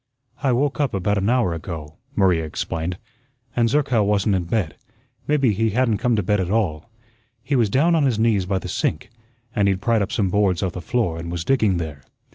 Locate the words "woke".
0.51-0.79